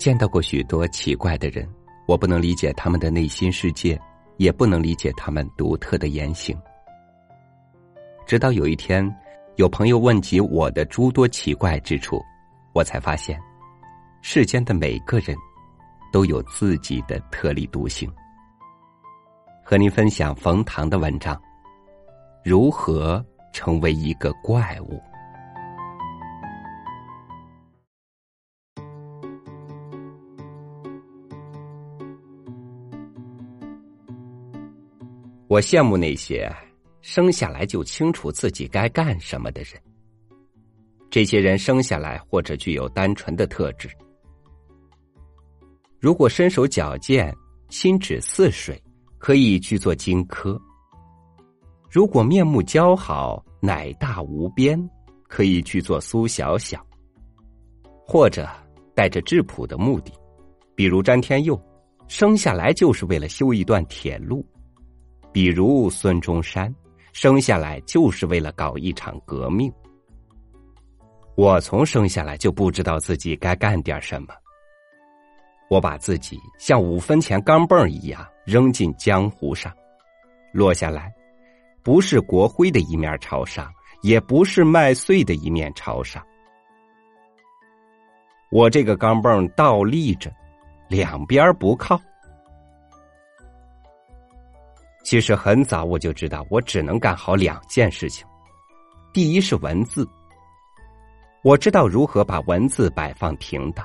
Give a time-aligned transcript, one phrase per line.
[0.00, 1.68] 见到过许多奇怪的人，
[2.06, 4.00] 我不能理解他们的内心世界，
[4.38, 6.58] 也不能理解他们独特的言行。
[8.26, 9.14] 直到有一天，
[9.56, 12.18] 有朋友问及我的诸多奇怪之处，
[12.72, 13.38] 我才发现，
[14.22, 15.36] 世间的每个人
[16.10, 18.10] 都有自己的特立独行。
[19.62, 21.38] 和您分享冯唐的文章：
[22.42, 23.22] 如何
[23.52, 24.98] 成为一个怪物。
[35.50, 36.48] 我羡慕那些
[37.00, 39.72] 生下来就清楚自己该干什么的人。
[41.10, 43.88] 这些人生下来或者具有单纯的特质。
[45.98, 47.36] 如果身手矫健、
[47.68, 48.80] 心指似水，
[49.18, 50.56] 可以去做荆轲；
[51.90, 54.80] 如果面目姣好、奶大无边，
[55.26, 56.78] 可以去做苏小小；
[58.06, 58.48] 或者
[58.94, 60.12] 带着质朴的目的，
[60.76, 61.60] 比如詹天佑，
[62.06, 64.46] 生下来就是为了修一段铁路。
[65.32, 66.74] 比如孙中山
[67.12, 69.72] 生下来就是为了搞一场革命，
[71.36, 74.34] 我从生下来就不知道自己该干点什么。
[75.68, 79.72] 我把自己像五分钱钢镚一样扔进江湖上，
[80.52, 81.12] 落下来，
[81.82, 83.72] 不是国徽的一面朝上，
[84.02, 86.20] 也不是麦穗的一面朝上。
[88.50, 90.32] 我这个钢镚倒立着，
[90.88, 92.00] 两边不靠。
[95.10, 98.24] 其实很早我就知道，我只能干好两件事情。
[99.12, 100.08] 第一是文字，
[101.42, 103.84] 我知道如何把文字摆放平当。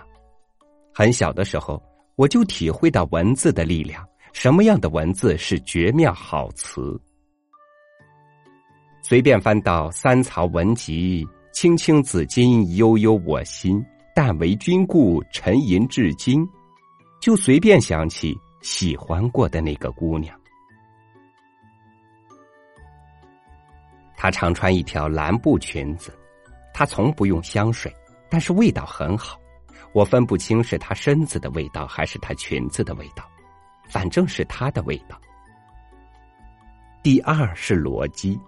[0.93, 1.81] 很小的时候，
[2.15, 6.95] 我就体会到文字的力量，什么样的文字是绝妙好词。
[9.01, 13.83] 随便翻到三曹文集，青青子衿，悠悠我心。
[14.13, 16.47] 但为君故，沉吟至今，
[17.19, 20.39] 就随便想起喜欢过的那个姑娘。
[24.17, 26.13] 她常穿一条蓝布裙子，
[26.73, 27.93] 她从不用香水，
[28.29, 29.39] 但是味道很好。
[29.93, 33.23] 我分不清是她身子的味道还是她裙子的味道，
[33.89, 35.19] 反正是她的味道。
[37.01, 38.39] 第二是逻辑，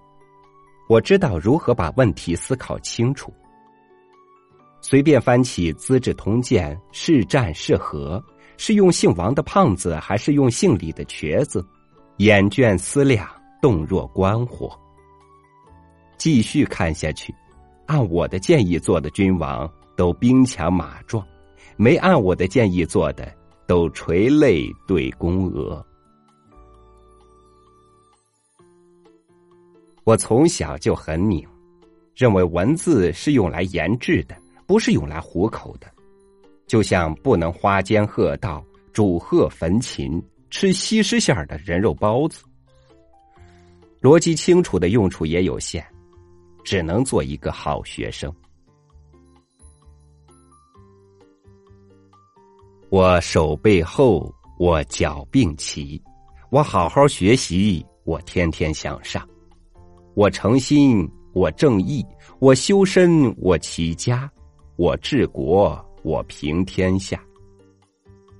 [0.89, 3.31] 我知道如何把问题思考清楚。
[4.81, 8.23] 随便翻起《资治通鉴》，是战是和，
[8.57, 11.65] 是用姓王的胖子还是用姓李的瘸子？
[12.17, 13.27] 眼倦思量，
[13.61, 14.77] 动若观火。
[16.17, 17.33] 继续看下去，
[17.85, 21.25] 按我的建议做的君王都兵强马壮，
[21.75, 23.31] 没按我的建议做的
[23.65, 25.85] 都垂泪对宫娥。
[30.03, 31.45] 我从小就很拧，
[32.15, 34.35] 认为文字是用来研制的，
[34.65, 35.87] 不是用来糊口的。
[36.65, 42.43] 就像不能花间鹤道、煮鹤焚琴、吃西施馅儿的人肉包子。
[44.01, 45.85] 逻辑清楚的用处也有限。
[46.67, 48.29] 只能做一个好学生。
[52.89, 54.29] 我手背厚，
[54.59, 56.01] 我脚并齐，
[56.49, 59.25] 我好好学习，我天天向上，
[60.13, 62.05] 我诚心，我正义，
[62.39, 64.29] 我修身，我齐家，
[64.75, 67.17] 我治国，我平天下。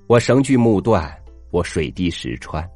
[0.07, 1.17] 我绳锯木断，
[1.49, 2.69] 我水滴石穿，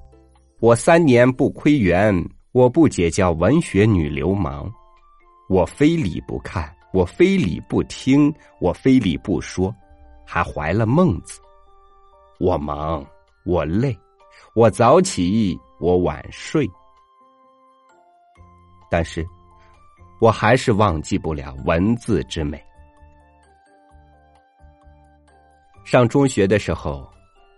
[0.62, 2.16] 我三年不窥园，
[2.53, 4.73] 我不结交文学女流氓。
[5.51, 9.75] 我非礼不看，我非礼不听，我非礼不说，
[10.25, 11.41] 还怀了孟子。
[12.39, 13.06] 我忙，
[13.44, 13.94] 我累，
[14.56, 16.66] 我早起，我晚睡，
[18.89, 19.28] 但是
[20.22, 22.57] 我还是忘记不了文字之美。
[25.83, 27.06] 上中学的时候，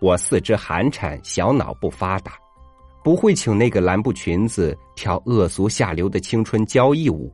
[0.00, 2.32] 我四肢寒颤，小脑不发达，
[3.04, 7.32] 不会请那个蓝布裙子跳恶俗下流的青春交谊舞。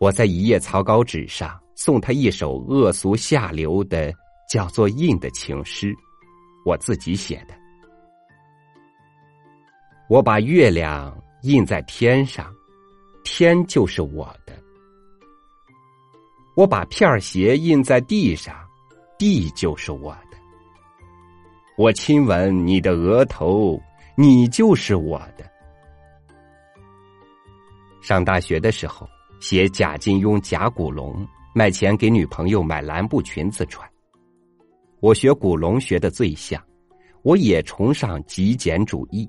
[0.00, 4.10] 我在一页草稿纸上送他一首恶俗下流的
[4.48, 5.94] 叫做“印”的情诗，
[6.64, 7.54] 我自己写的。
[10.08, 12.50] 我把月亮印在天上，
[13.24, 14.54] 天就是我的；
[16.56, 18.56] 我把片儿鞋印在地上，
[19.18, 20.38] 地就是我的；
[21.76, 23.78] 我亲吻你的额头，
[24.16, 25.44] 你就是我的。
[28.00, 29.06] 上大学的时候。
[29.40, 33.88] 写贾金庸、贾古龙卖钱给女朋友买蓝布裙子穿。
[35.00, 36.62] 我学古龙学的最像，
[37.22, 39.28] 我也崇尚极简主义，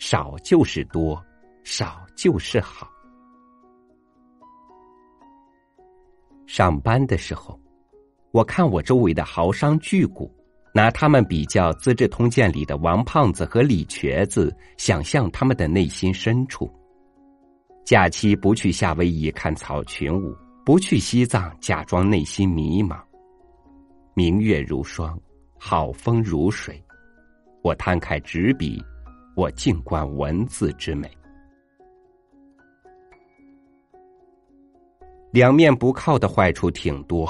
[0.00, 1.24] 少就是多，
[1.62, 2.90] 少就是好。
[6.46, 7.58] 上班的时候，
[8.32, 10.28] 我看我周围的豪商巨贾，
[10.74, 16.68] 拿他们比较《资治通鉴》里的王胖子和李瘸子，想象他们的内心深处。
[17.84, 20.34] 假期不去夏威夷看草裙舞，
[20.64, 22.98] 不去西藏假装内心迷茫。
[24.14, 25.20] 明月如霜，
[25.58, 26.82] 好风如水，
[27.62, 28.82] 我摊开纸笔，
[29.36, 31.10] 我静观文字之美。
[35.30, 37.28] 两面不靠的坏处挺多，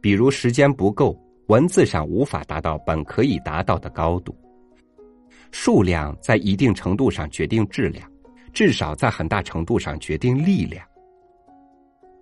[0.00, 1.14] 比如时间不够，
[1.48, 4.34] 文字上无法达到本可以达到的高度。
[5.50, 8.10] 数量在一定程度上决定质量，
[8.52, 10.86] 至少在很大程度上决定力量。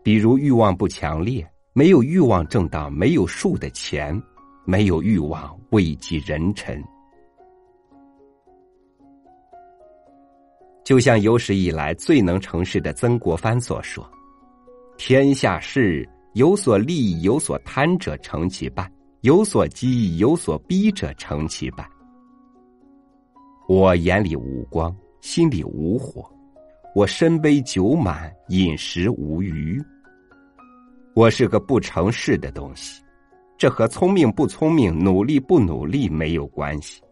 [0.03, 4.21] 比如欲望不强烈，没有欲望挣到没有数的钱，
[4.65, 6.83] 没有欲望位极人臣。
[10.85, 14.09] 就像有史以来最能成事的曾国藩所说。
[14.97, 18.91] 天下事有所利有所贪者成其败，
[19.21, 21.89] 有所激有所逼者成其败。
[23.69, 26.31] 我眼里无光，心里无火，
[26.95, 29.83] 我身杯酒满，饮食无余。
[31.15, 33.03] 我是个不成事的东西，
[33.57, 37.03] 这和聪明不聪明、努力不努力没有关系。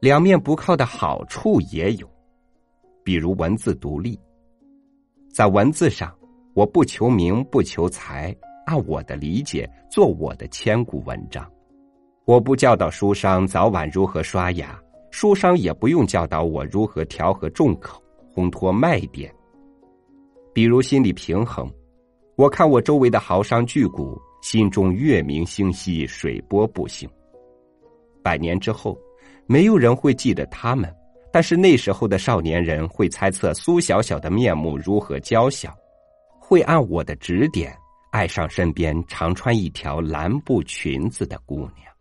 [0.00, 2.10] 两面不靠的好处也有。
[3.04, 4.18] 比如文字独立，
[5.32, 6.16] 在文字上，
[6.54, 8.34] 我不求名不求财，
[8.64, 11.44] 按我的理解做我的千古文章。
[12.24, 14.80] 我不教导书商早晚如何刷牙，
[15.10, 18.00] 书商也不用教导我如何调和重口，
[18.32, 19.34] 烘托卖点。
[20.54, 21.68] 比如心理平衡，
[22.36, 27.10] 我看我周围的豪商巨贾，心中月明星稀，水波不兴。
[28.22, 28.96] 百年之后，
[29.46, 30.88] 没有人会记得他们。
[31.32, 35.74] 但是那时候的少年人会猜测苏小小的面目如何娇小，
[36.38, 37.76] 会按我的指点
[38.12, 41.91] 爱上身边常穿一条蓝布裙子的姑娘。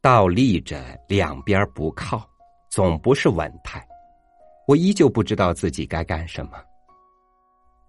[0.00, 2.28] 倒立着两边不靠，
[2.70, 3.84] 总不是稳态。
[4.66, 6.52] 我依旧不知道自己该干什么。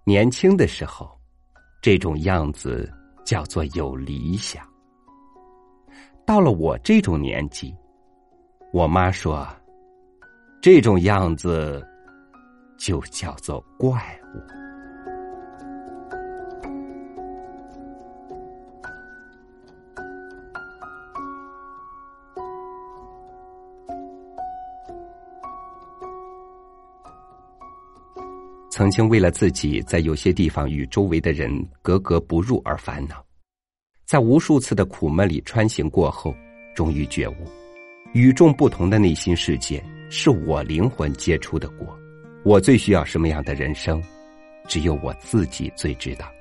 [0.06, 1.10] 年轻的时候，
[1.82, 2.92] 这种样子
[3.24, 4.68] 叫做有理想。
[6.26, 7.76] 到了我这种年纪，
[8.74, 9.48] 我妈说
[10.62, 11.86] ：“这种样子
[12.78, 14.42] 就叫做怪物。”
[28.80, 33.22] 曾经为了自己在有些地方与周围的人格格不入而烦恼。
[34.06, 36.34] 在无数次的苦闷里穿行过后，
[36.74, 37.34] 终于觉悟，
[38.14, 41.94] 与众不同的内心世界是我灵魂结出的果。
[42.46, 44.02] 我最需要什么样的人生，
[44.66, 46.32] 只有我自己最知道。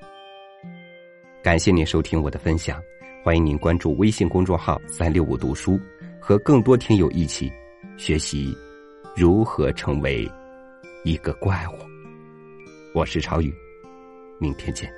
[1.42, 2.80] 感谢您收听我的分享，
[3.24, 5.76] 欢迎您关注微信公众号“三六五读书”，
[6.22, 7.50] 和更多听友一起
[7.96, 8.56] 学习
[9.16, 10.30] 如何成为
[11.02, 11.87] 一个怪物。
[12.94, 13.54] 我是朝宇，
[14.38, 14.90] 明天见。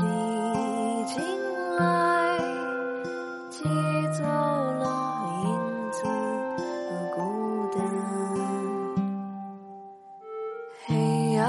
[0.00, 1.20] 你进
[1.76, 2.38] 来，
[3.50, 3.64] 借
[4.12, 4.84] 走了
[5.44, 6.04] 影子
[6.88, 7.18] 和孤
[7.76, 7.78] 单。
[10.86, 11.46] 黑暗。